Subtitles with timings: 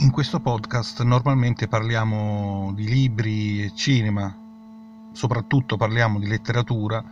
[0.00, 4.32] In questo podcast normalmente parliamo di libri e cinema,
[5.10, 7.04] soprattutto parliamo di letteratura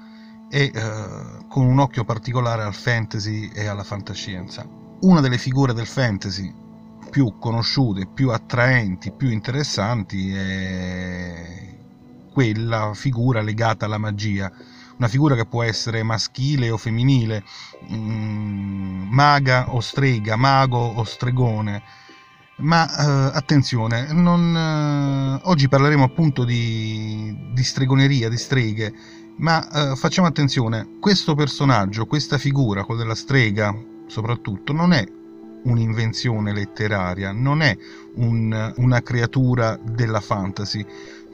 [0.49, 4.65] e eh, con un occhio particolare al fantasy e alla fantascienza.
[5.01, 6.55] Una delle figure del fantasy
[7.11, 11.77] più conosciute, più attraenti, più interessanti è
[12.33, 14.49] quella figura legata alla magia,
[14.99, 17.43] una figura che può essere maschile o femminile,
[17.93, 22.05] mm, maga o strega, mago o stregone
[22.59, 28.95] ma eh, attenzione, non, eh, oggi parleremo appunto di, di, stregoneria, di streghe,
[29.37, 33.75] ma eh, facciamo attenzione, questo personaggio, questa figura, quella della strega
[34.07, 35.05] soprattutto, non è
[35.65, 37.77] un'invenzione letteraria, non è
[38.15, 40.85] un, una creatura della fantasy.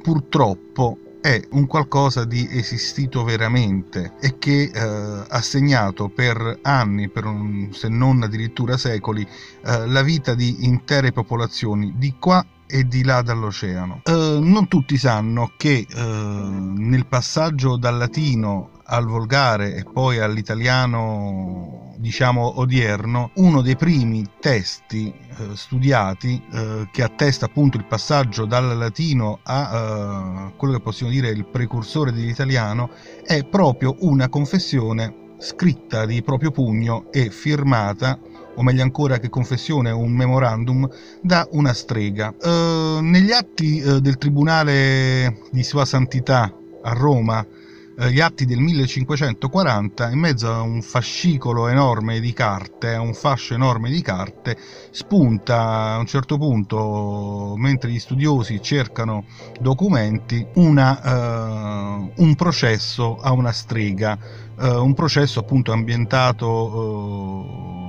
[0.03, 7.25] Purtroppo è un qualcosa di esistito veramente e che eh, ha segnato per anni, per
[7.27, 13.05] un, se non addirittura secoli, eh, la vita di intere popolazioni di qua e di
[13.05, 14.01] là dall'oceano.
[14.03, 21.94] Eh, non tutti sanno che eh, nel passaggio dal latino al volgare e poi all'italiano
[21.97, 28.77] diciamo odierno, uno dei primi testi eh, studiati eh, che attesta appunto il passaggio dal
[28.77, 32.91] latino a eh, quello che possiamo dire il precursore dell'italiano
[33.24, 38.19] è proprio una confessione scritta di proprio pugno e firmata
[38.55, 40.89] o meglio ancora che confessione, un memorandum,
[41.22, 42.34] da una strega.
[42.39, 47.46] Eh, negli atti eh, del Tribunale di Sua Santità a Roma
[47.95, 53.55] gli atti del 1540, in mezzo a un fascicolo enorme di carte, a un fascio
[53.55, 54.57] enorme di carte,
[54.91, 59.25] spunta a un certo punto, mentre gli studiosi cercano
[59.61, 64.19] documenti, una, uh, un processo a una strega,
[64.59, 67.81] uh, un processo appunto ambientato uh,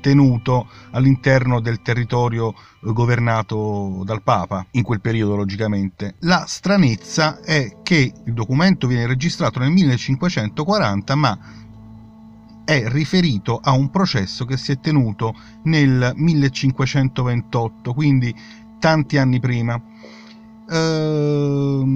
[0.00, 6.14] tenuto all'interno del territorio eh, governato dal Papa, in quel periodo logicamente.
[6.20, 11.38] La stranezza è che il documento viene registrato nel 1540, ma
[12.64, 15.34] è riferito a un processo che si è tenuto
[15.64, 18.34] nel 1528, quindi
[18.78, 19.80] tanti anni prima.
[20.68, 21.86] Uh,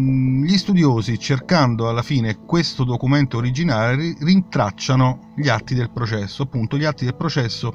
[0.44, 6.84] gli studiosi, cercando alla fine questo documento originale, rintracciano gli atti del processo, appunto gli
[6.84, 7.74] atti del processo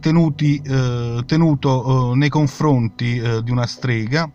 [0.00, 4.30] tenuti, uh, tenuto uh, nei confronti eh, di una strega.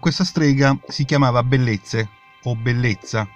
[0.00, 2.08] questa strega si chiamava Bellezze
[2.42, 3.28] o Bellezza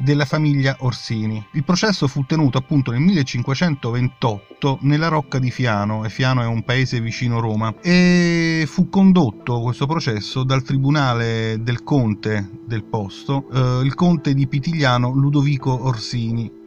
[0.00, 1.44] della famiglia Orsini.
[1.52, 6.62] Il processo fu tenuto appunto nel 1528 nella Rocca di Fiano, e Fiano è un
[6.62, 13.84] paese vicino Roma, e fu condotto questo processo dal tribunale del conte del posto, eh,
[13.84, 16.58] il conte di Pitigliano Ludovico Orsini,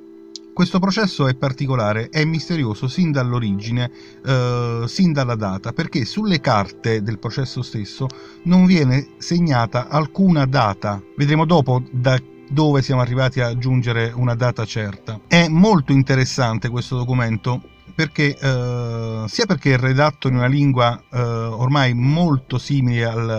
[0.54, 3.90] questo processo è particolare, è misterioso sin dall'origine,
[4.24, 8.06] eh, sin dalla data, perché sulle carte del processo stesso
[8.44, 11.02] non viene segnata alcuna data.
[11.18, 15.20] Vedremo dopo da dove siamo arrivati a aggiungere una data certa.
[15.28, 17.62] È molto interessante questo documento
[17.96, 23.30] perché, eh, sia perché è redatto in una lingua eh, ormai molto simile al,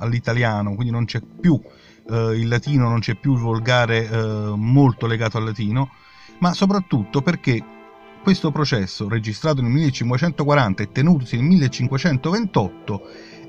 [0.00, 1.60] all'italiano, quindi non c'è più
[2.10, 5.90] eh, il latino, non c'è più il volgare eh, molto legato al latino,
[6.38, 7.62] ma soprattutto perché
[8.22, 13.02] questo processo, registrato nel 1540 e tenutosi nel 1528,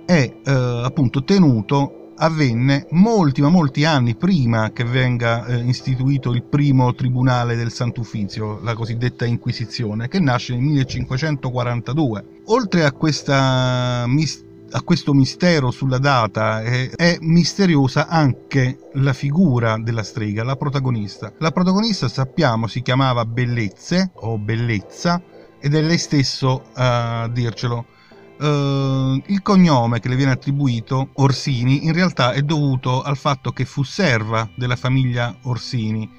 [0.05, 0.51] è eh,
[0.83, 7.55] appunto tenuto avvenne molti ma molti anni prima che venga eh, istituito il primo tribunale
[7.55, 12.25] del Sant'Uffizio, la cosiddetta Inquisizione, che nasce nel 1542.
[12.45, 20.03] Oltre a, questa, a questo mistero sulla data, è, è misteriosa anche la figura della
[20.03, 21.33] strega, la protagonista.
[21.39, 25.21] La protagonista sappiamo si chiamava Bellezze o Bellezza
[25.59, 27.85] ed è lei stesso a dircelo
[28.37, 33.63] Uh, il cognome che le viene attribuito, Orsini, in realtà è dovuto al fatto che
[33.63, 36.09] fu serva della famiglia Orsini.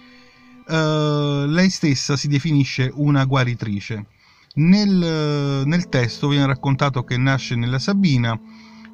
[0.66, 4.06] Uh, lei stessa si definisce una guaritrice.
[4.55, 8.40] Nel, nel, testo viene raccontato che nasce nella Sabina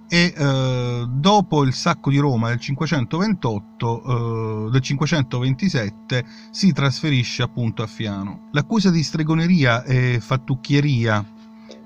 [0.08, 7.87] e uh, dopo il sacco di Roma del 528, del 527 si trasferisce appunto a
[7.87, 8.49] Fiano.
[8.50, 11.31] L'accusa di stregoneria e fattucchieria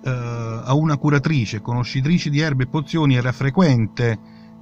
[0.06, 4.18] eh, a una curatrice, conoscitrice di erbe e pozioni, era frequente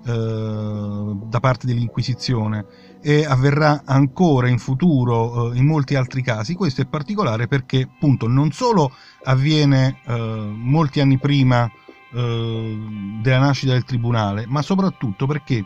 [0.07, 2.65] eh, da parte dell'Inquisizione
[3.03, 6.55] e avverrà ancora in futuro eh, in molti altri casi.
[6.55, 8.91] Questo è particolare perché appunto non solo
[9.25, 11.71] avviene eh, molti anni prima
[12.13, 12.79] eh,
[13.21, 15.65] della nascita del tribunale, ma soprattutto perché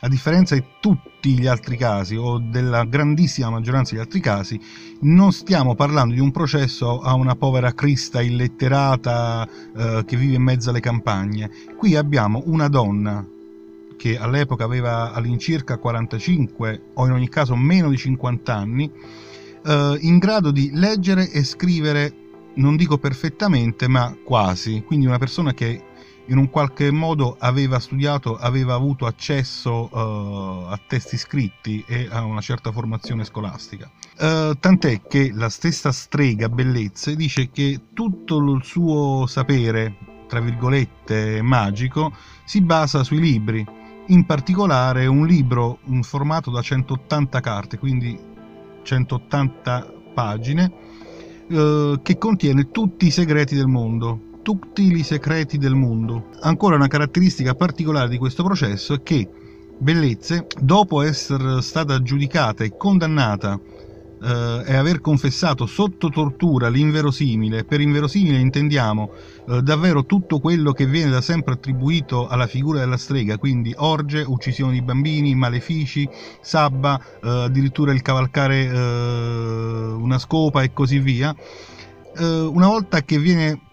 [0.00, 4.60] a differenza di tutti gli altri casi o della grandissima maggioranza degli altri casi,
[5.00, 10.42] non stiamo parlando di un processo a una povera crista illetterata eh, che vive in
[10.42, 11.50] mezzo alle campagne.
[11.76, 13.26] Qui abbiamo una donna
[13.96, 18.90] che all'epoca aveva all'incirca 45 o in ogni caso meno di 50 anni,
[19.66, 22.14] eh, in grado di leggere e scrivere,
[22.54, 24.84] non dico perfettamente, ma quasi.
[24.86, 25.82] Quindi una persona che
[26.28, 32.22] in un qualche modo aveva studiato, aveva avuto accesso uh, a testi scritti e a
[32.22, 33.90] una certa formazione scolastica.
[34.18, 39.96] Uh, tant'è che la stessa strega Bellezze dice che tutto il suo sapere,
[40.28, 42.12] tra virgolette, magico,
[42.44, 43.64] si basa sui libri,
[44.08, 48.18] in particolare un libro in formato da 180 carte, quindi
[48.82, 50.72] 180 pagine,
[51.48, 56.28] uh, che contiene tutti i segreti del mondo, tutti i segreti del mondo.
[56.40, 59.28] Ancora una caratteristica particolare di questo processo è che
[59.76, 63.60] Bellezze, dopo essere stata giudicata e condannata
[64.22, 69.10] eh, e aver confessato sotto tortura l'inverosimile, per inverosimile intendiamo
[69.50, 74.24] eh, davvero tutto quello che viene da sempre attribuito alla figura della strega, quindi orge,
[74.26, 76.08] uccisione di bambini, malefici,
[76.40, 81.36] sabba, eh, addirittura il cavalcare eh, una scopa e così via.
[82.16, 83.66] Eh, una volta che viene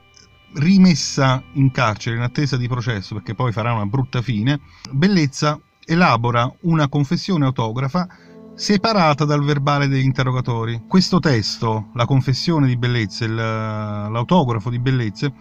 [0.56, 4.60] rimessa in carcere in attesa di processo perché poi farà una brutta fine,
[4.92, 8.07] Bellezza elabora una confessione autografa
[8.56, 10.84] separata dal verbale degli interrogatori.
[10.88, 15.31] Questo testo, la confessione di Bellezza, l'autografo di Bellezza,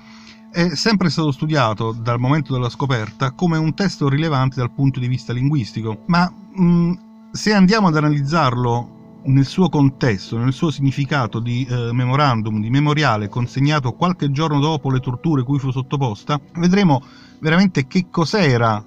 [0.51, 5.09] è sempre stato studiato dal momento della scoperta come un testo rilevante dal punto di
[5.09, 8.94] vista linguistico, ma mh, se andiamo ad analizzarlo
[9.25, 14.91] nel suo contesto, nel suo significato di eh, memorandum, di memoriale consegnato qualche giorno dopo
[14.91, 17.03] le torture cui fu sottoposta, vedremo
[17.41, 18.85] veramente che cos'era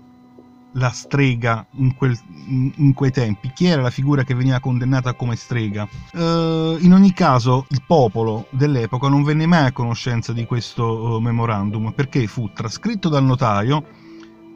[0.73, 2.15] la strega in, quel,
[2.75, 5.87] in, quei tempi, chi era la figura che veniva condannata come strega.
[6.13, 11.19] Uh, in ogni caso, il popolo dell'epoca non venne mai a conoscenza di questo uh,
[11.19, 13.83] memorandum perché fu trascritto dal notaio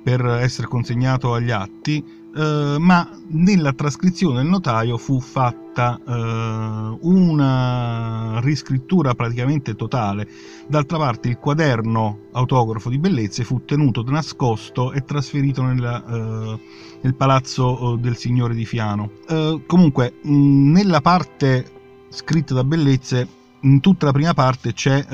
[0.03, 8.39] per essere consegnato agli atti Uh, ma nella trascrizione del notaio fu fatta uh, una
[8.39, 10.29] riscrittura praticamente totale.
[10.65, 16.57] D'altra parte il quaderno autografo di Bellezze fu tenuto nascosto e trasferito nella, uh,
[17.01, 19.11] nel palazzo del signore di Fiano.
[19.65, 21.65] comunque, mh, nella parte
[22.07, 23.27] scritta da Bellezze,
[23.61, 25.05] in tutta la prima parte c'è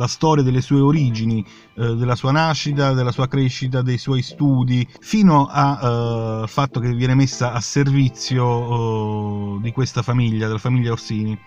[0.00, 1.44] la storia delle sue origini,
[1.74, 6.94] eh, della sua nascita, della sua crescita, dei suoi studi, fino al eh, fatto che
[6.94, 11.38] viene messa a servizio eh, di questa famiglia, della famiglia Orsini.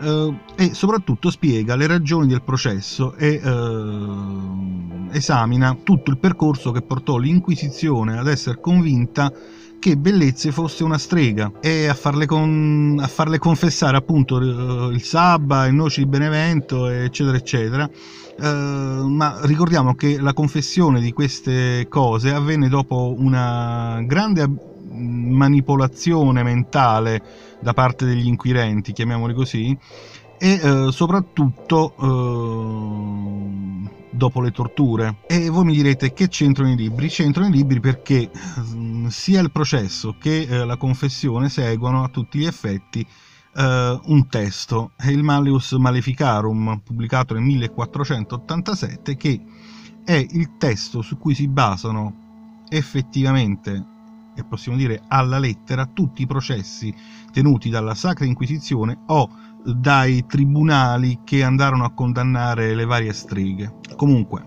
[0.00, 6.80] Uh, e soprattutto spiega le ragioni del processo e uh, esamina tutto il percorso che
[6.80, 9.30] portò l'Inquisizione ad essere convinta
[9.80, 15.02] che Bellezze fosse una strega e a farle, con, a farle confessare appunto eh, il
[15.02, 17.90] sabba, il noce di Benevento, eccetera, eccetera.
[18.40, 24.48] Uh, ma ricordiamo che la confessione di queste cose avvenne dopo una grande
[24.92, 27.22] manipolazione mentale
[27.60, 29.76] da parte degli inquirenti, chiamiamoli così,
[30.38, 33.88] e uh, soprattutto uh,
[34.20, 35.20] dopo le torture.
[35.26, 37.08] E voi mi direte che c'entrano i libri?
[37.08, 38.30] C'entrano i libri perché
[38.60, 44.28] mm, sia il processo che eh, la confessione seguono a tutti gli effetti eh, un
[44.28, 49.40] testo, il Malleus Maleficarum, pubblicato nel 1487, che
[50.04, 53.86] è il testo su cui si basano effettivamente
[54.36, 56.94] e possiamo dire alla lettera tutti i processi
[57.32, 59.28] tenuti dalla Sacra Inquisizione o
[59.64, 63.74] dai tribunali che andarono a condannare le varie streghe.
[63.96, 64.46] Comunque,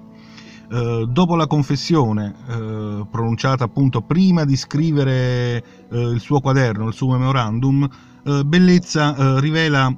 [0.71, 6.93] eh, dopo la confessione eh, pronunciata appunto prima di scrivere eh, il suo quaderno, il
[6.93, 7.87] suo memorandum,
[8.25, 9.95] eh, Bellezza eh, rivela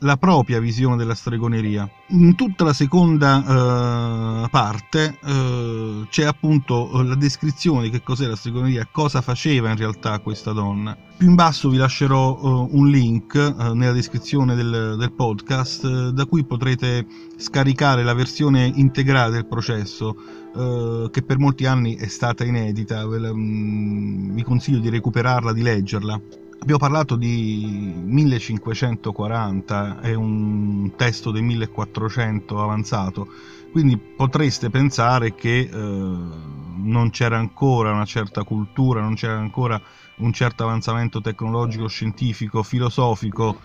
[0.00, 1.88] la propria visione della stregoneria.
[2.08, 8.36] In tutta la seconda uh, parte uh, c'è appunto la descrizione di che cos'è la
[8.36, 10.96] stregoneria, cosa faceva in realtà questa donna.
[11.16, 16.44] Più in basso vi lascerò uh, un link nella descrizione del, del podcast da cui
[16.44, 20.16] potrete scaricare la versione integrale del processo
[20.58, 26.20] che per molti anni è stata inedita, mm, vi consiglio di recuperarla, di leggerla.
[26.60, 33.28] Abbiamo parlato di 1540, è un testo del 1400 avanzato,
[33.70, 39.80] quindi potreste pensare che eh, non c'era ancora una certa cultura, non c'era ancora
[40.16, 43.60] un certo avanzamento tecnologico, scientifico, filosofico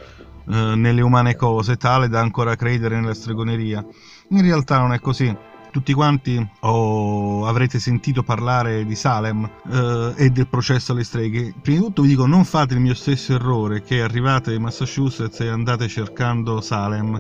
[0.48, 3.86] eh, nelle umane cose, tale da ancora credere nella stregoneria.
[4.30, 5.36] In realtà non è così.
[5.74, 11.52] Tutti quanti oh, avrete sentito parlare di Salem eh, e del processo alle streghe.
[11.60, 15.40] Prima di tutto vi dico non fate il mio stesso errore che arrivate in Massachusetts
[15.40, 17.20] e andate cercando Salem,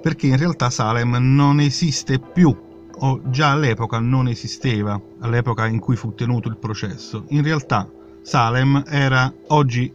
[0.00, 2.56] perché in realtà Salem non esiste più
[3.02, 7.26] o già all'epoca non esisteva, all'epoca in cui fu tenuto il processo.
[7.28, 7.86] In realtà
[8.22, 9.92] Salem era, oggi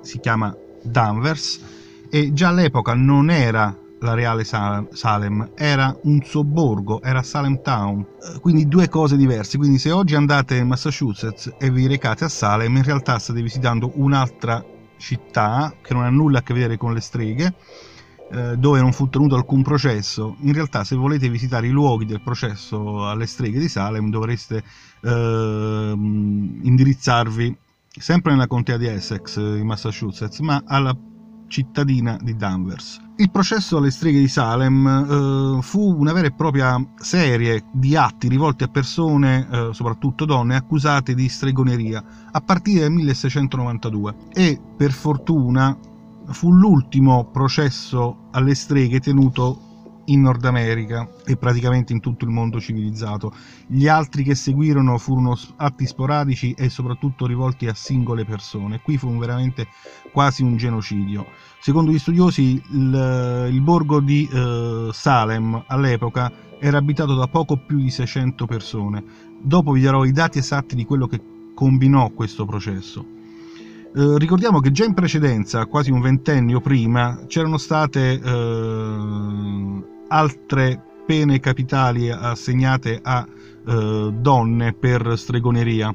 [0.00, 1.60] si chiama Danvers,
[2.08, 8.40] e già all'epoca non era la reale Salem, era un sobborgo, era Salem Town, eh,
[8.40, 9.58] quindi due cose diverse.
[9.58, 13.92] Quindi se oggi andate in Massachusetts e vi recate a Salem, in realtà state visitando
[13.94, 14.64] un'altra
[14.96, 17.54] città che non ha nulla a che vedere con le streghe,
[18.30, 20.36] eh, dove non fu tenuto alcun processo.
[20.40, 24.62] In realtà se volete visitare i luoghi del processo alle streghe di Salem dovreste
[25.02, 27.56] eh, indirizzarvi
[27.98, 30.96] sempre nella contea di Essex, in Massachusetts, ma alla
[31.48, 33.00] cittadina di Danvers.
[33.16, 38.28] Il processo alle streghe di Salem eh, fu una vera e propria serie di atti
[38.28, 44.92] rivolti a persone, eh, soprattutto donne, accusate di stregoneria a partire dal 1692 e per
[44.92, 45.76] fortuna
[46.28, 49.67] fu l'ultimo processo alle streghe tenuto
[50.08, 53.32] in Nord America e praticamente in tutto il mondo civilizzato.
[53.66, 58.80] Gli altri che seguirono furono atti sporadici e soprattutto rivolti a singole persone.
[58.80, 59.68] Qui fu veramente
[60.12, 61.26] quasi un genocidio.
[61.60, 67.78] Secondo gli studiosi il, il borgo di eh, Salem all'epoca era abitato da poco più
[67.78, 69.04] di 600 persone.
[69.40, 71.20] Dopo vi darò i dati esatti di quello che
[71.54, 73.16] combinò questo processo.
[73.94, 81.40] Eh, ricordiamo che già in precedenza, quasi un ventennio prima, c'erano state eh, altre pene
[81.40, 83.26] capitali assegnate a
[83.66, 85.94] eh, donne per stregoneria.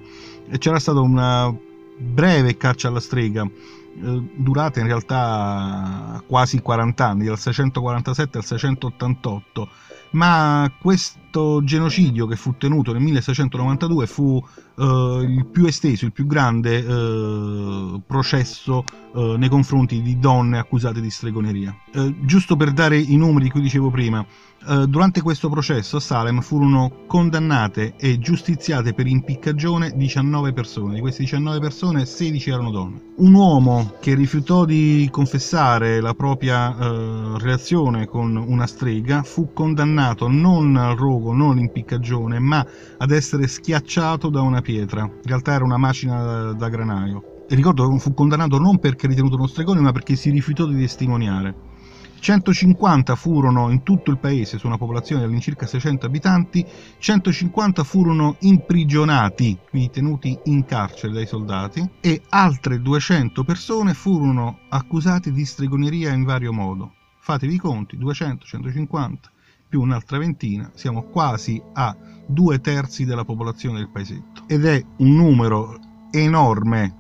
[0.58, 1.56] C'era stata una
[1.98, 9.70] breve caccia alla strega eh, durata in realtà quasi 40 anni, dal 647 al 688
[10.14, 14.44] ma questo genocidio che fu tenuto nel 1692 fu
[14.78, 18.84] eh, il più esteso, il più grande eh, processo
[19.16, 21.76] eh, nei confronti di donne accusate di stregoneria.
[21.94, 24.24] Eh, giusto per dare i numeri di cui dicevo prima,
[24.68, 31.00] eh, durante questo processo a Salem furono condannate e giustiziate per impiccagione 19 persone, di
[31.02, 33.02] queste 19 persone 16 erano donne.
[33.16, 40.03] Un uomo che rifiutò di confessare la propria eh, relazione con una strega fu condannato
[40.28, 42.66] non al rogo, non all'impiccagione, ma
[42.98, 45.04] ad essere schiacciato da una pietra.
[45.04, 47.46] In realtà era una macina da, da granaio.
[47.48, 50.78] E ricordo che fu condannato non perché ritenuto uno stregone, ma perché si rifiutò di
[50.78, 51.72] testimoniare.
[52.20, 56.66] 150 furono in tutto il paese, su una popolazione di all'incirca 600 abitanti,
[56.98, 65.32] 150 furono imprigionati, quindi tenuti in carcere dai soldati, e altre 200 persone furono accusate
[65.32, 66.94] di stregoneria in vario modo.
[67.20, 69.33] Fatevi i conti, 200, 150
[69.74, 74.44] più un'altra ventina, siamo quasi a due terzi della popolazione del paesetto.
[74.46, 75.80] Ed è un numero
[76.12, 76.96] enorme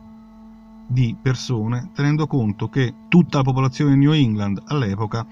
[0.88, 5.24] di persone, tenendo conto che tutta la popolazione di New England all'epoca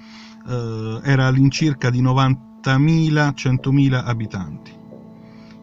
[0.48, 4.81] eh, era all'incirca di 90.000-100.000 abitanti.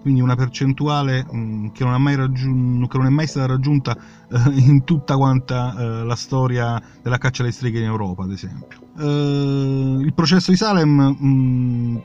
[0.01, 4.51] Quindi una percentuale mh, mm, che, non raggiun- che, non è mai stata raggiunta eh,
[4.55, 8.79] in tutta quanta eh, la storia della caccia alle streghe in Europa, ad esempio.
[8.99, 11.97] Eh, il processo di Salem mh, mm,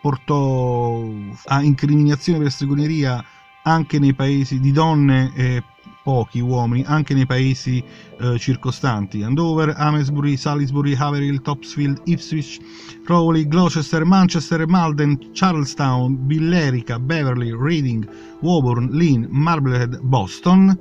[0.00, 1.02] portò
[1.46, 3.24] a incriminazione per stregoneria
[3.62, 5.62] anche nei paesi di donne e
[6.08, 7.84] pochi uomini anche nei paesi
[8.18, 12.58] eh, circostanti Andover, Amesbury, Salisbury, Haverhill, Topsfield, Ipswich,
[13.04, 18.08] Rowley, Gloucester, Manchester, Malden, Charlestown, Billerica, Beverly, Reading,
[18.40, 20.80] Woburn, Lynn, Marblehead, Boston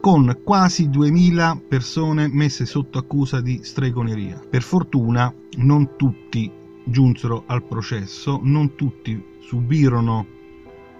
[0.00, 4.42] con quasi 2000 persone messe sotto accusa di stregoneria.
[4.50, 6.50] Per fortuna non tutti
[6.84, 10.34] giunsero al processo, non tutti subirono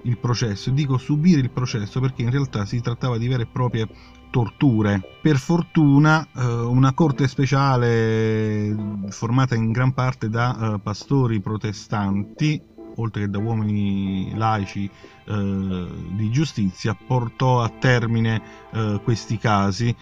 [0.06, 0.70] il processo.
[0.70, 3.88] Dico subire il processo perché in realtà si trattava di vere e proprie
[4.30, 5.00] torture.
[5.20, 8.74] Per fortuna eh, una corte speciale
[9.08, 12.60] formata in gran parte da eh, pastori protestanti,
[12.96, 14.90] oltre che da uomini laici
[15.26, 18.64] eh, di giustizia, portò a termine
[19.02, 19.94] questi casi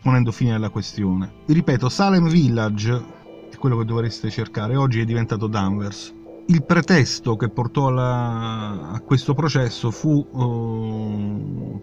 [0.00, 1.30] ponendo fine alla questione.
[1.46, 3.04] Ripeto, Salem Village
[3.50, 9.00] è quello che dovreste cercare, oggi è diventato Danvers il pretesto che portò alla, a
[9.00, 10.26] questo processo fu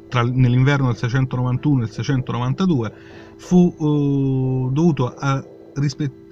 [0.08, 2.94] tra, nell'inverno del 691 e il 692
[3.38, 5.44] fu uh, dovuto a,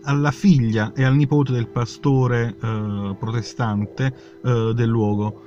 [0.03, 5.41] alla figlia e al nipote del pastore uh, protestante del luogo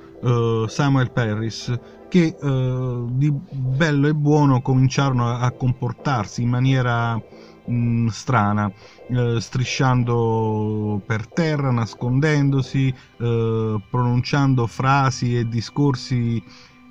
[0.67, 1.73] Samuel Parris
[2.07, 7.19] che di bello e buono cominciarono a, a comportarsi in maniera
[7.65, 8.71] mh, mm, strana,
[9.09, 16.41] eh, strisciando per terra, nascondendosi, eh, pronunciando frasi e discorsi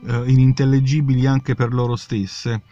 [0.06, 2.62] eh, inintellegibili anche per loro stesse.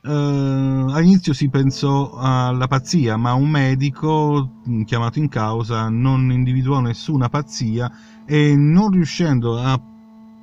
[0.00, 6.78] Uh, all'inizio si pensò alla pazzia, ma un medico mm, chiamato in causa non individuò
[6.80, 7.90] nessuna pazzia
[8.24, 9.78] e non riuscendo a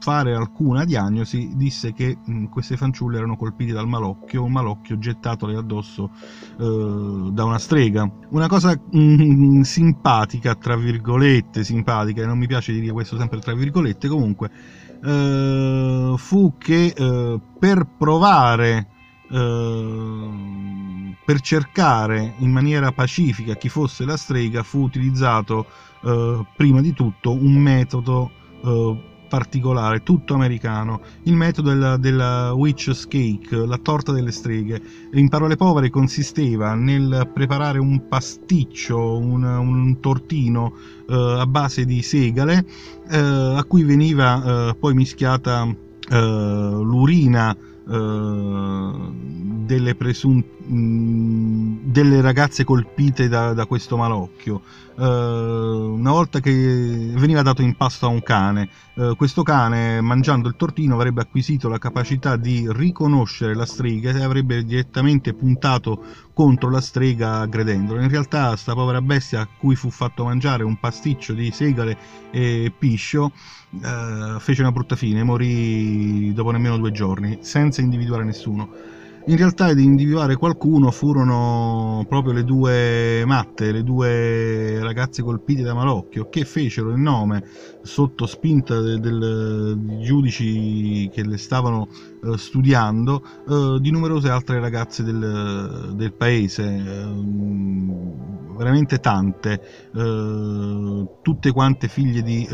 [0.06, 5.00] fare alcuna diagnosi disse che mh, mm, queste fanciulle erano colpite dal malocchio, un malocchio
[5.00, 6.12] gettatole addosso
[6.58, 8.08] uh, da una strega.
[8.30, 13.40] Una cosa mh, mm, simpatica, tra virgolette, simpatica, e non mi piace dire questo sempre
[13.40, 14.52] tra virgolette, comunque,
[15.02, 16.94] uh, fu che
[17.58, 18.90] per provare
[19.32, 25.66] Ehm, per cercare in maniera pacifica chi fosse la strega fu utilizzato
[26.04, 28.30] eh, prima di tutto un metodo
[28.64, 34.82] eh, particolare, tutto americano, il metodo della, della witch's cake, la torta delle streghe.
[35.12, 40.74] In parole povere consisteva nel preparare un pasticcio, un, un tortino
[41.10, 42.65] eh, a base di segale,
[43.10, 47.54] eh, a cui veniva eh, poi mischiata eh, l'urina
[49.65, 50.44] delle, presun-
[51.84, 54.62] delle ragazze colpite da, da questo malocchio.
[54.96, 60.48] Uh, una volta che veniva dato in pasto a un cane, uh, questo cane mangiando
[60.48, 66.01] il tortino avrebbe acquisito la capacità di riconoscere la strega e avrebbe direttamente puntato
[66.34, 68.04] contro la strega aggredendola.
[68.04, 71.98] In realtà sta povera bestia a cui fu fatto mangiare un pasticcio di segale
[72.32, 73.34] e piscio
[73.82, 78.94] uh, fece una brutta fine, morì dopo nemmeno due giorni, senza individuare nessuno.
[79.27, 85.74] In realtà ad individuare qualcuno furono proprio le due matte, le due ragazze colpite da
[85.74, 87.44] malocchio, che fecero il nome
[87.82, 91.88] sotto spinta del giudici che le stavano
[92.22, 101.88] uh, studiando uh, di numerose altre ragazze del, del paese, uh, veramente tante, tutte quante
[101.88, 102.48] figlie di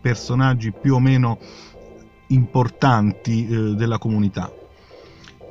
[0.00, 1.38] personaggi più o meno
[2.28, 4.50] importanti della comunità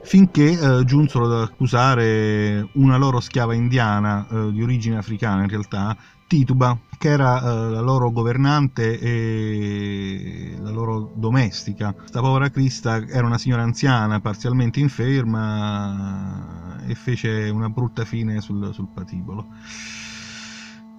[0.10, 5.96] finché eh, giunsero ad accusare una loro schiava indiana eh, di origine africana in realtà,
[6.26, 11.94] Tituba, che era eh, la loro governante e la loro domestica.
[11.94, 18.74] Questa povera Crista era una signora anziana, parzialmente inferma e fece una brutta fine sul,
[18.74, 19.48] sul patibolo.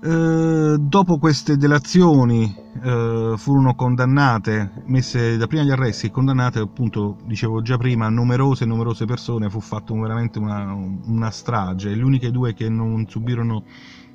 [0.02, 7.18] Eh, dopo queste delazioni eh, furono condannate, messe da prima gli arresti e condannate appunto,
[7.26, 11.94] dicevo già prima, numerose e numerose persone, fu fatta veramente una, una, strage.
[11.94, 13.64] Le uniche due che non subirono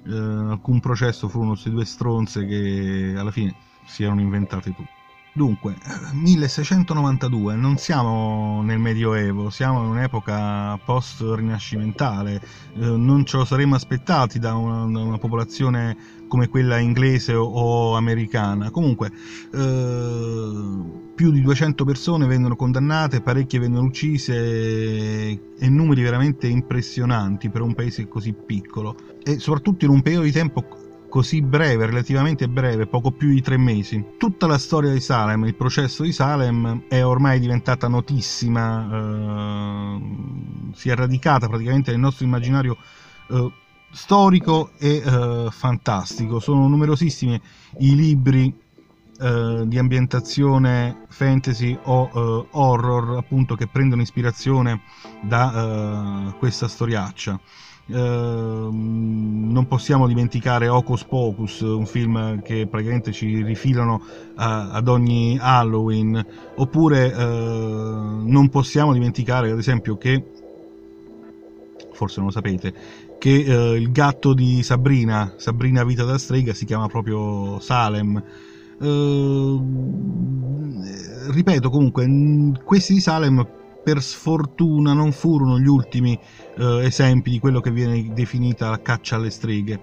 [0.08, 5.05] eh, alcun processo furono queste due stronze che alla fine si erano inventate tutte.
[5.38, 5.76] Dunque,
[6.14, 14.40] 1692, non siamo nel Medioevo, siamo in un'epoca post-rinascimentale, eh, non ce lo saremmo aspettati
[14.40, 15.98] da una, da una popolazione
[16.30, 18.72] come quella inglese o, o americana.
[18.72, 19.12] Comunque,
[19.52, 20.52] eh,
[21.14, 27.74] più di 200 persone vennero condannate, parecchie vennero uccise e numeri veramente impressionanti per un
[27.76, 30.85] paese così piccolo e soprattutto in un periodo di tempo
[31.16, 34.04] così breve, relativamente breve, poco più di tre mesi.
[34.18, 40.00] Tutta la storia di Salem, il processo di Salem è ormai diventata notissima, eh,
[40.74, 42.76] si è radicata praticamente nel nostro immaginario
[43.30, 43.50] eh,
[43.92, 46.42] storico e eh, fantastico.
[46.42, 47.42] Sono numerosissimi
[47.78, 48.54] i libri
[49.18, 54.82] eh, di ambientazione fantasy o uh, horror appunto che prendono ispirazione
[55.22, 57.40] da uh, questa storiaccia
[57.88, 65.38] Uh, non possiamo dimenticare Hocus Pocus, un film che praticamente ci rifilano uh, ad ogni
[65.40, 70.24] Halloween, oppure uh, non possiamo dimenticare ad esempio che,
[71.92, 72.74] forse non lo sapete,
[73.20, 78.24] che il gatto di Sabrina, Sabrina Vita da strega, si chiama proprio Salem.
[81.32, 82.08] ripeto comunque,
[82.64, 83.46] questi di Salem
[83.86, 86.20] per sfortuna non furono gli ultimi
[86.58, 89.80] eh, esempi di quello che viene definita la caccia alle streghe.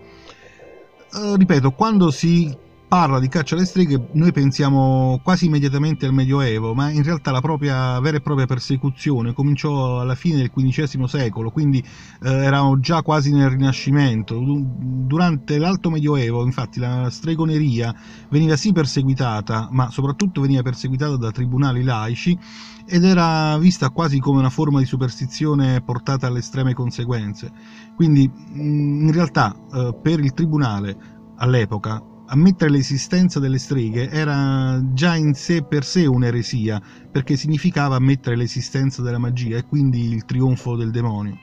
[1.14, 2.52] Eh, ripeto, quando si
[2.92, 7.40] parla di caccia alle streghe noi pensiamo quasi immediatamente al Medioevo, ma in realtà la
[7.40, 13.00] propria vera e propria persecuzione cominciò alla fine del XV secolo, quindi eh, eravamo già
[13.00, 14.38] quasi nel Rinascimento.
[14.38, 17.94] Durante l'Alto Medioevo, infatti, la stregoneria
[18.28, 22.38] veniva sì perseguitata, ma soprattutto veniva perseguitata da tribunali laici
[22.84, 27.52] ed era vista quasi come una forma di superstizione portata alle estreme conseguenze.
[27.96, 35.34] Quindi in realtà eh, per il tribunale all'epoca ammettere l'esistenza delle streghe era già in
[35.34, 40.90] sé per sé un'eresia, perché significava ammettere l'esistenza della magia e quindi il trionfo del
[40.90, 41.38] demonio.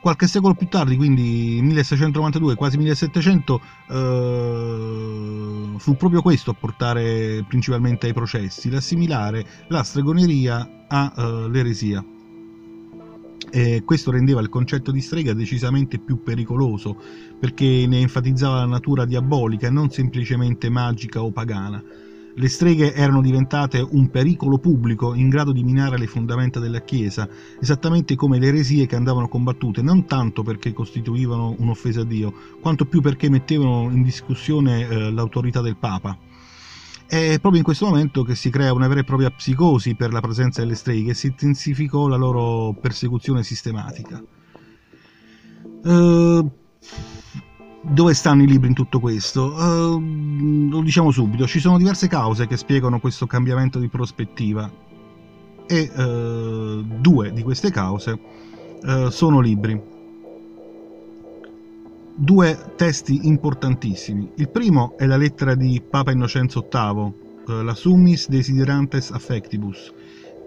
[0.00, 8.06] Qualche secolo più tardi, quindi 1692, quasi 1700, eh, fu proprio questo a portare principalmente
[8.06, 12.02] ai processi, l'assimilare la stregoneria all'eresia.
[13.52, 16.96] Eh, questo rendeva il concetto di strega decisamente più pericoloso,
[17.40, 21.82] perché ne enfatizzava la natura diabolica e non semplicemente magica o pagana.
[22.32, 27.28] Le streghe erano diventate un pericolo pubblico in grado di minare le fondamenta della Chiesa,
[27.60, 32.84] esattamente come le eresie che andavano combattute, non tanto perché costituivano un'offesa a Dio, quanto
[32.84, 36.16] più perché mettevano in discussione eh, l'autorità del Papa.
[37.06, 40.20] È proprio in questo momento che si crea una vera e propria psicosi per la
[40.20, 44.22] presenza delle streghe e si intensificò la loro persecuzione sistematica.
[45.82, 46.48] Uh,
[47.82, 49.54] dove stanno i libri in tutto questo?
[49.54, 54.70] Uh, lo diciamo subito, ci sono diverse cause che spiegano questo cambiamento di prospettiva
[55.66, 58.18] e uh, due di queste cause
[58.82, 59.80] uh, sono libri.
[62.14, 64.30] Due testi importantissimi.
[64.34, 69.90] Il primo è la lettera di Papa Innocenzo VIII, la Summis Desiderantes Affectibus,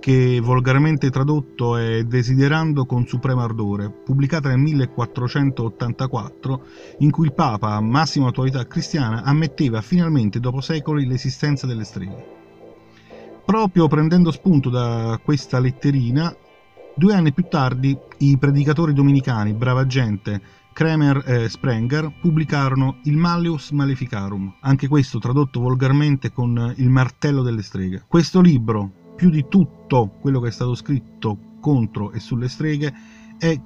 [0.04, 6.66] che volgarmente tradotto è Desiderando con supremo ardore, pubblicata nel 1484,
[6.98, 12.26] in cui il Papa, massima autorità cristiana, ammetteva finalmente dopo secoli l'esistenza delle streghe.
[13.46, 16.36] Proprio prendendo spunto da questa letterina,
[16.98, 20.42] due anni più tardi i predicatori dominicani, brava gente,
[20.74, 27.62] Kremer e Sprenger pubblicarono il Malleus Maleficarum, anche questo tradotto volgarmente con il martello delle
[27.62, 28.04] streghe.
[28.06, 32.94] Questo libro, più di tutto quello che è stato scritto contro e sulle streghe
[33.38, 33.58] è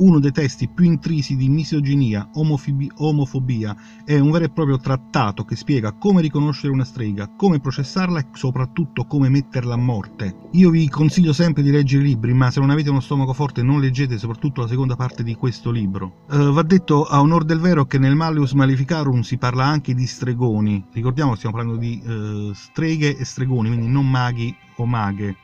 [0.00, 5.56] uno dei testi più intrisi di misoginia, omofobia, è un vero e proprio trattato che
[5.56, 10.48] spiega come riconoscere una strega, come processarla e soprattutto come metterla a morte.
[10.52, 13.62] Io vi consiglio sempre di leggere i libri, ma se non avete uno stomaco forte
[13.62, 16.24] non leggete soprattutto la seconda parte di questo libro.
[16.30, 20.06] Uh, va detto a onor del vero che nel Malleus Maleficarum si parla anche di
[20.06, 25.36] stregoni, ricordiamo che stiamo parlando di uh, streghe e stregoni, quindi non maghi o maghe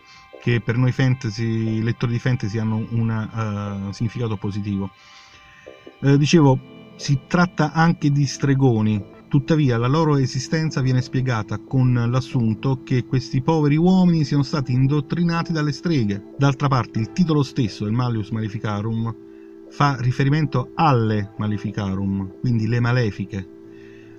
[0.46, 4.92] che per noi fantasy, lettori di fantasy hanno un uh, significato positivo.
[6.02, 6.56] Uh, dicevo,
[6.94, 13.42] si tratta anche di stregoni, tuttavia la loro esistenza viene spiegata con l'assunto che questi
[13.42, 16.34] poveri uomini siano stati indottrinati dalle streghe.
[16.38, 19.16] D'altra parte il titolo stesso del Malleus Maleficarum
[19.68, 23.48] fa riferimento alle Maleficarum, quindi le malefiche,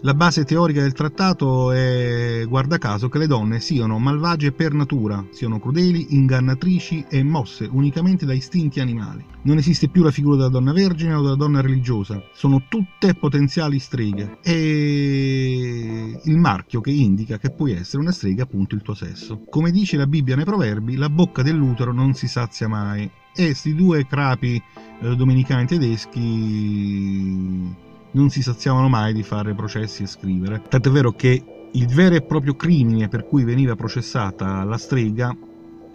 [0.02, 5.26] la base teorica del trattato è, guarda caso, che le donne siano malvagie per natura,
[5.32, 9.26] siano crudeli, ingannatrici e mosse unicamente da istinti animali.
[9.44, 13.80] Non esiste più la figura della donna vergine o della donna religiosa, sono tutte potenziali
[13.80, 18.94] streghe e il marchio che indica che puoi essere una strega è appunto il tuo
[18.94, 19.44] sesso.
[19.50, 23.76] Come dice la Bibbia nei proverbi, la bocca dell'utero non si sazia mai e questi
[23.76, 24.62] due crapi
[25.02, 27.86] eh, domenicani tedeschi
[28.18, 30.62] non si saziavano mai di fare processi e scrivere.
[30.68, 35.36] Tant'è vero che il vero e proprio crimine per cui veniva processata la strega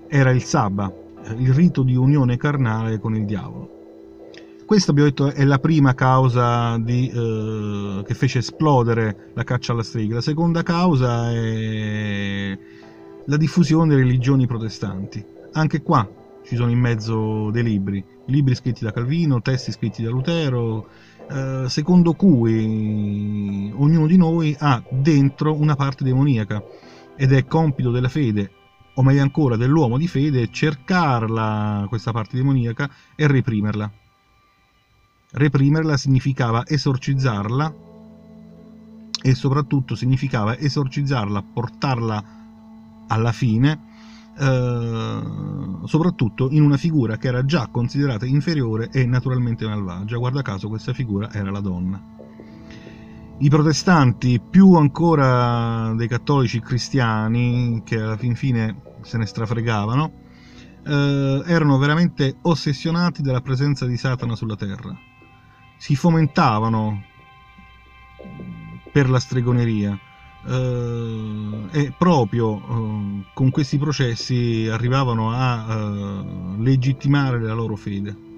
[0.07, 0.93] era il sabba,
[1.37, 3.81] il rito di unione carnale con il diavolo.
[4.65, 9.83] Questa, abbiamo detto, è la prima causa di, eh, che fece esplodere la caccia alla
[9.83, 10.15] strega.
[10.15, 12.59] La seconda causa è
[13.25, 15.23] la diffusione delle religioni protestanti.
[15.53, 16.09] Anche qua
[16.45, 20.89] ci sono in mezzo dei libri, libri scritti da Calvino, testi scritti da Lutero,
[21.31, 26.63] eh, secondo cui ognuno di noi ha dentro una parte demoniaca
[27.17, 28.51] ed è compito della fede,
[28.95, 33.91] o meglio ancora dell'uomo di fede, cercarla, questa parte demoniaca, e reprimerla.
[35.33, 37.75] Reprimerla significava esorcizzarla
[39.23, 42.25] e soprattutto significava esorcizzarla, portarla
[43.07, 43.91] alla fine
[44.39, 45.23] eh,
[45.85, 50.17] soprattutto in una figura che era già considerata inferiore e naturalmente malvagia.
[50.17, 52.03] Guarda caso questa figura era la donna.
[53.39, 60.13] I protestanti, più ancora dei cattolici cristiani, che alla fin fine se ne strafregavano,
[60.85, 64.97] eh, erano veramente ossessionati dalla presenza di Satana sulla terra.
[65.77, 67.03] Si fomentavano
[68.93, 69.99] per la stregoneria,
[70.47, 78.31] eh, e proprio eh, con questi processi arrivavano a eh, legittimare la loro fede.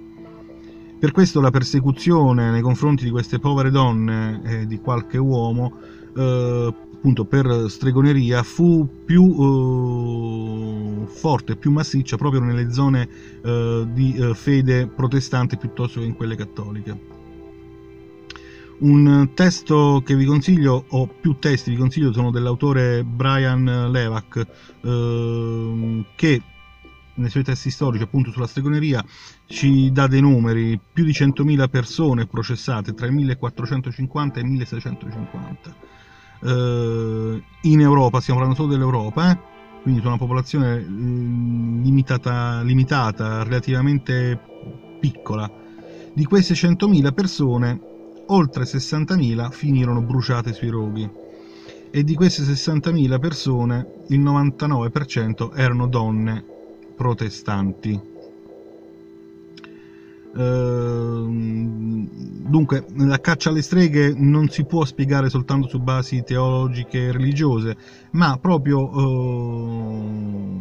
[0.97, 5.73] Per questo la persecuzione nei confronti di queste povere donne e di qualche uomo,
[6.15, 9.35] eh, appunto per stregoneria, fu più
[11.03, 13.07] eh, forte, più massiccia proprio nelle zone
[13.43, 17.14] eh, di fede protestante piuttosto che in quelle cattoliche.
[18.77, 24.45] Un testo che vi consiglio, o più testi vi consiglio, sono dell'autore Brian Levac,
[24.81, 26.41] eh, che
[27.15, 29.03] nei suoi testi storici appunto sulla stregoneria
[29.45, 35.75] ci dà dei numeri, più di 100.000 persone processate tra il 1450 e il 1650.
[36.41, 39.39] Eh, in Europa, stiamo parlando solo dell'Europa, eh?
[39.83, 44.37] quindi su una popolazione mm, limitata, limitata, relativamente
[44.99, 45.49] piccola.
[46.13, 47.79] Di queste 100.000 persone,
[48.27, 51.09] oltre 60.000 finirono bruciate sui roghi
[51.91, 56.43] e di queste 60.000 persone il 99% erano donne
[56.95, 58.13] protestanti.
[60.37, 62.09] Ehm,
[62.49, 67.77] dunque, la caccia alle streghe non si può spiegare soltanto su basi teologiche e religiose,
[68.11, 70.51] ma proprio uh,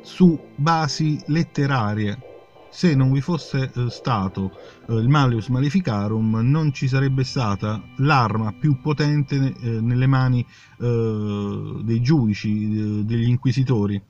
[0.00, 2.37] su basi letterarie
[2.70, 4.52] se non vi fosse eh, stato
[4.88, 10.46] eh, il Malleus Maleficarum non ci sarebbe stata l'arma più potente eh, nelle mani
[10.78, 14.00] dei giudici, degli inquisitori.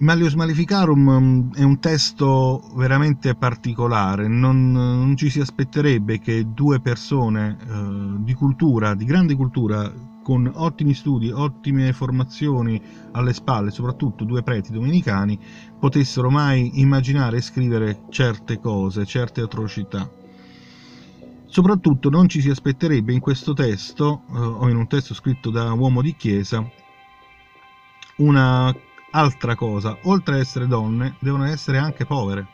[0.00, 6.80] Malleus Maleficarum mm, è un testo veramente particolare, non, non ci si aspetterebbe che due
[6.80, 9.92] persone eh, di cultura, di grande cultura,
[10.28, 12.78] con ottimi studi, ottime formazioni
[13.12, 15.40] alle spalle, soprattutto due preti domenicani,
[15.80, 20.06] potessero mai immaginare e scrivere certe cose, certe atrocità.
[21.46, 25.72] Soprattutto non ci si aspetterebbe in questo testo, eh, o in un testo scritto da
[25.72, 26.62] uomo di chiesa,
[28.16, 28.70] una
[29.12, 32.48] altra cosa, oltre ad essere donne, devono essere anche povere.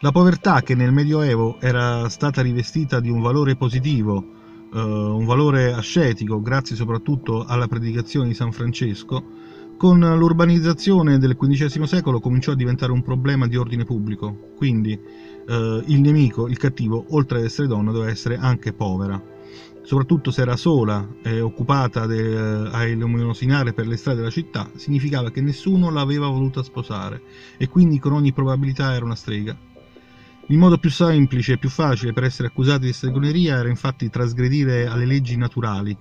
[0.00, 4.40] La povertà che nel Medioevo era stata rivestita di un valore positivo,
[4.72, 9.40] eh, un valore ascetico grazie soprattutto alla predicazione di San Francesco,
[9.76, 15.82] con l'urbanizzazione del XV secolo cominciò a diventare un problema di ordine pubblico, quindi eh,
[15.86, 19.20] il nemico, il cattivo, oltre ad essere donna, doveva essere anche povera.
[19.82, 25.32] Soprattutto se era sola e occupata de, a illuminare per le strade della città, significava
[25.32, 27.22] che nessuno l'aveva voluta sposare
[27.56, 29.70] e quindi con ogni probabilità era una strega.
[30.52, 34.86] Il modo più semplice e più facile per essere accusati di stregoneria era infatti trasgredire
[34.86, 35.96] alle leggi naturali.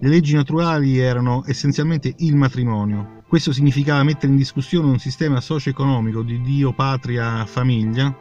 [0.00, 3.22] Le leggi naturali erano essenzialmente il matrimonio.
[3.28, 8.16] Questo significava mettere in discussione un sistema socio-economico di Dio, patria, famiglia,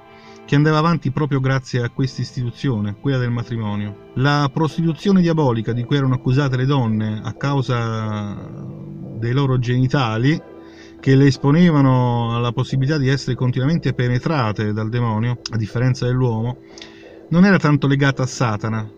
[0.46, 4.10] che andava avanti proprio grazie a questa istituzione, quella del matrimonio.
[4.16, 8.36] La prostituzione diabolica di cui erano accusate le donne a causa
[9.18, 10.58] dei loro genitali
[11.00, 16.58] che le esponevano alla possibilità di essere continuamente penetrate dal demonio, a differenza dell'uomo,
[17.30, 18.90] non era tanto legata a Satana,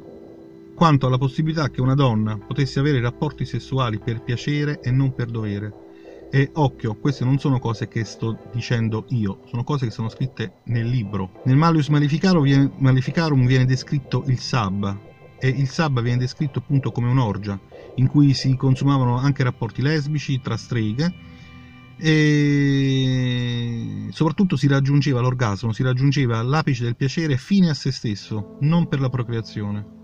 [0.74, 5.28] quanto alla possibilità che una donna potesse avere rapporti sessuali per piacere e non per
[5.28, 5.74] dovere.
[6.32, 10.54] E occhio, queste non sono cose che sto dicendo io, sono cose che sono scritte
[10.66, 11.42] nel libro.
[11.44, 14.98] Nel Malleus Maleficarum viene, descritto il Sabba,
[15.38, 17.60] e il Sabba viene descritto appunto come un'orgia,
[17.96, 21.14] in cui si consumavano anche rapporti lesbici tra streghe,
[22.04, 28.88] e soprattutto si raggiungeva l'orgasmo, si raggiungeva l'apice del piacere fine a se stesso, non
[28.88, 30.00] per la procreazione.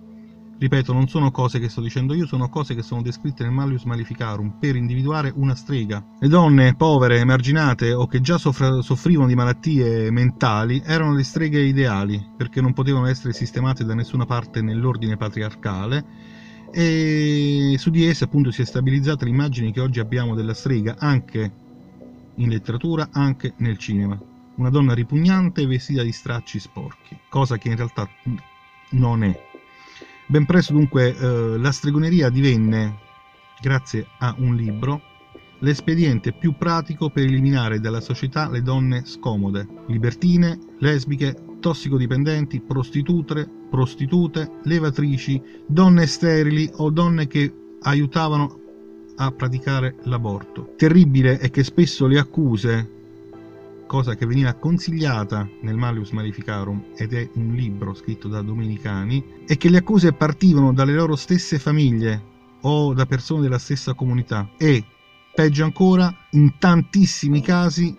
[0.59, 3.83] Ripeto, non sono cose che sto dicendo io, sono cose che sono descritte nel Malleus
[3.83, 6.03] Maleficarum per individuare una strega.
[6.19, 11.61] Le donne povere, emarginate o che già soffra- soffrivano di malattie mentali erano le streghe
[11.61, 16.05] ideali, perché non potevano essere sistemate da nessuna parte nell'ordine patriarcale
[16.71, 21.65] e su di esse appunto si è stabilizzata l'immagine che oggi abbiamo della strega anche
[22.37, 24.19] in letteratura anche nel cinema.
[24.55, 28.09] Una donna ripugnante vestita di stracci sporchi, cosa che in realtà
[28.91, 29.45] non è.
[30.25, 32.97] Ben presto dunque eh, la stregoneria divenne,
[33.61, 35.01] grazie a un libro,
[35.59, 44.59] l'espediente più pratico per eliminare dalla società le donne scomode, libertine, lesbiche, tossicodipendenti, prostitute, prostitute,
[44.63, 48.66] levatrici, donne sterili o donne che aiutavano
[49.17, 50.73] a praticare l'aborto.
[50.75, 52.91] Terribile è che spesso le accuse,
[53.87, 59.57] cosa che veniva consigliata nel Malleus Maleficarum ed è un libro scritto da domenicani, è
[59.57, 64.83] che le accuse partivano dalle loro stesse famiglie o da persone della stessa comunità e,
[65.33, 67.95] peggio ancora, in tantissimi casi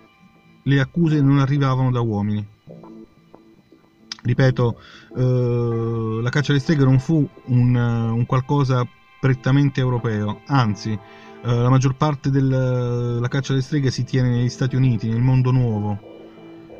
[0.63, 2.45] le accuse non arrivavano da uomini.
[4.21, 4.79] Ripeto,
[5.15, 8.85] eh, la caccia alle streghe non fu un, un qualcosa
[9.19, 10.99] prettamente europeo, anzi eh,
[11.41, 15.99] la maggior parte della caccia alle streghe si tiene negli Stati Uniti, nel mondo nuovo,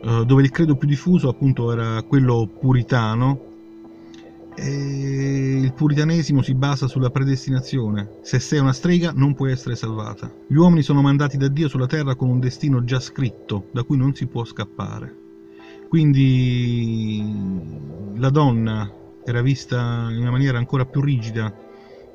[0.02, 3.48] eh, dove il credo più diffuso appunto era quello puritano
[4.56, 8.18] e il puritanesimo si basa sulla predestinazione.
[8.22, 10.30] Se sei una strega non puoi essere salvata.
[10.48, 13.96] Gli uomini sono mandati da Dio sulla terra con un destino già scritto, da cui
[13.96, 15.16] non si può scappare.
[15.88, 17.24] Quindi
[18.16, 18.92] la donna
[19.24, 21.68] era vista in una maniera ancora più rigida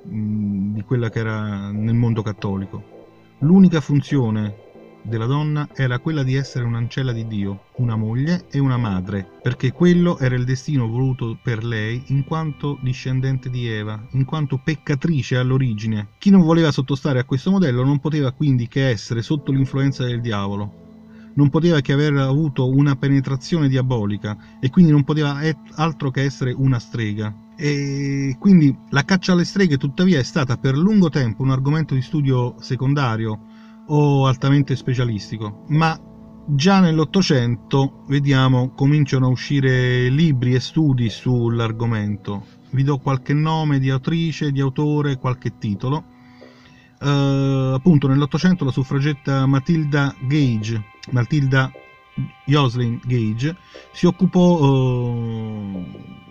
[0.05, 2.93] di quella che era nel mondo cattolico.
[3.39, 4.63] L'unica funzione
[5.03, 9.73] della donna era quella di essere un'ancella di Dio, una moglie e una madre, perché
[9.73, 15.37] quello era il destino voluto per lei in quanto discendente di Eva, in quanto peccatrice
[15.37, 16.09] all'origine.
[16.19, 20.21] Chi non voleva sottostare a questo modello non poteva quindi che essere sotto l'influenza del
[20.21, 20.84] diavolo.
[21.35, 25.41] Non poteva che aver avuto una penetrazione diabolica e quindi non poteva
[25.75, 27.35] altro che essere una strega.
[27.57, 32.03] E quindi la caccia alle streghe tuttavia è stata per lungo tempo un argomento di
[32.03, 33.41] studio secondario
[33.87, 35.99] o altamente specialistico, ma
[36.47, 42.45] già nell'Ottocento vediamo cominciano a uscire libri e studi sull'argomento.
[42.71, 46.13] Vi do qualche nome di autrice, di autore, qualche titolo.
[47.05, 51.71] Uh, appunto nell'Ottocento la suffragetta Matilda Gage, Matilda
[52.47, 53.55] Jocelyn Gage
[53.93, 55.85] si occupò uh,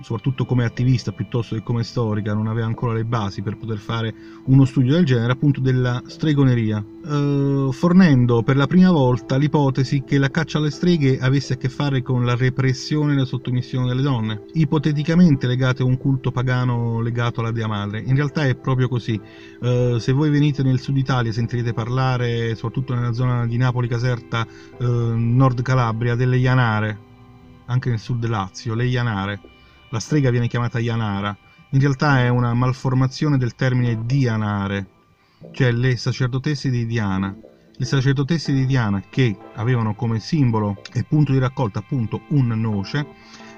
[0.04, 4.14] soprattutto come attivista piuttosto che come storica, non aveva ancora le basi per poter fare
[4.46, 10.18] uno studio del genere, appunto della stregoneria, uh, fornendo per la prima volta l'ipotesi che
[10.18, 14.02] la caccia alle streghe avesse a che fare con la repressione e la sottomissione delle
[14.02, 18.02] donne, ipoteticamente legate a un culto pagano legato alla Dea Madre.
[18.02, 19.20] In realtà è proprio così.
[19.62, 24.46] Uh, se voi venite nel sud Italia sentirete parlare, soprattutto nella zona di Napoli Caserta,
[24.80, 26.98] nord Calabria, delle Ianare,
[27.66, 29.40] anche nel sud Lazio, le Ianare
[29.94, 31.38] la strega viene chiamata Yanara,
[31.70, 34.88] in realtà è una malformazione del termine Dianare,
[35.52, 37.36] cioè le sacerdotesse di Diana.
[37.76, 43.06] Le sacerdotesse di Diana, che avevano come simbolo e punto di raccolta appunto un noce,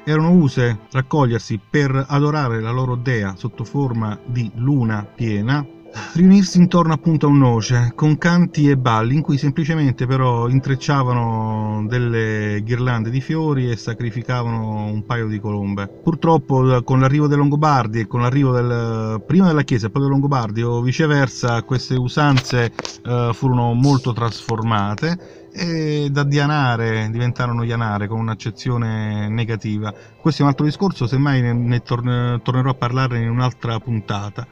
[0.03, 5.65] erano use raccogliersi per adorare la loro dea sotto forma di luna piena
[6.13, 11.85] riunirsi intorno appunto a un noce con canti e balli in cui semplicemente però intrecciavano
[11.87, 15.87] delle ghirlande di fiori e sacrificavano un paio di colombe.
[15.87, 20.11] Purtroppo con l'arrivo dei Longobardi e con l'arrivo del, prima della Chiesa e poi dei
[20.11, 22.71] Longobardi o viceversa queste usanze
[23.03, 29.93] eh, furono molto trasformate e da dianare diventarono ianare con un'accezione negativa.
[30.19, 34.45] Questo è un altro discorso, semmai ne, ne torne, tornerò a parlarne in un'altra puntata.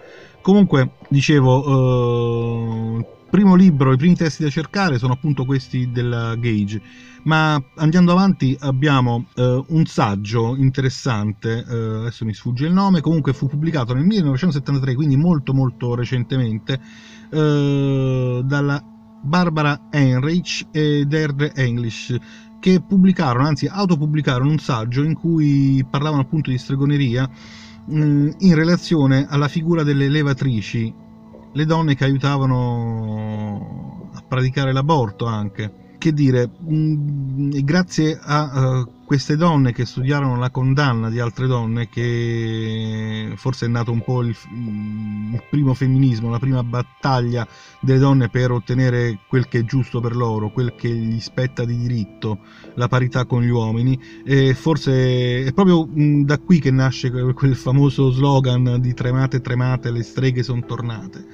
[0.44, 6.82] Comunque, dicevo, eh, primo libro, i primi testi da cercare sono appunto questi della Gage,
[7.24, 13.32] ma andando avanti abbiamo eh, un saggio interessante, eh, adesso mi sfugge il nome, comunque
[13.32, 16.78] fu pubblicato nel 1973, quindi molto molto recentemente,
[17.32, 18.84] eh, dalla
[19.22, 22.18] Barbara Heinrich e Deirdre English,
[22.60, 27.30] che pubblicarono, anzi autopubblicarono un saggio in cui parlavano appunto di stregoneria
[27.92, 30.94] Mm, in relazione alla figura delle levatrici,
[31.52, 35.83] le donne che aiutavano a praticare l'aborto anche.
[36.04, 41.88] Che dire, mm, grazie a uh, queste donne che studiarono la condanna di altre donne,
[41.88, 47.48] che forse è nato un po' il, il, primo femminismo, la prima battaglia
[47.80, 51.78] delle donne per ottenere quel che è giusto per loro, quel che gli spetta di
[51.78, 52.40] diritto,
[52.74, 58.12] la parità con gli uomini, e forse è proprio da qui che nasce quel famoso
[58.12, 61.26] slogan di tremate tremate, le streghe sono tornate.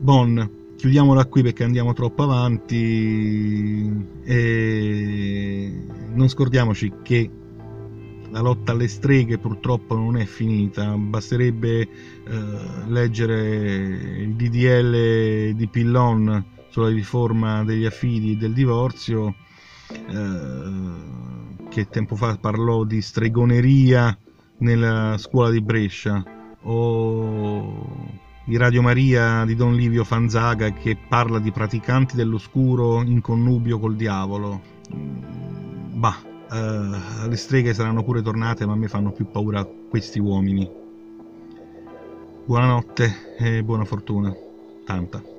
[0.00, 3.90] Bon, chiudiamola qui perché andiamo troppo avanti
[4.22, 7.30] e non scordiamoci che
[8.28, 11.88] la lotta alle streghe purtroppo non è finita, basterebbe eh,
[12.88, 19.36] leggere il DDL di Pillon sulla riforma degli affidi e del divorzio,
[19.88, 24.18] eh, che tempo fa parlò di stregoneria
[24.58, 26.22] nella scuola di Brescia,
[26.60, 33.78] o di Radio Maria di Don Livio Fanzaga che parla di praticanti dell'oscuro in connubio
[33.78, 34.60] col diavolo.
[34.94, 40.18] Mm, bah, uh, le streghe saranno pure tornate, ma a me fanno più paura questi
[40.18, 40.70] uomini.
[42.44, 44.34] Buonanotte e buona fortuna.
[44.84, 45.33] Tanta.